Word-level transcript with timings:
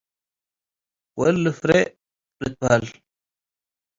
ወእሊ 1.17 1.45
“ፍሬ” 1.59 1.71
ልትበሀል። 2.41 2.85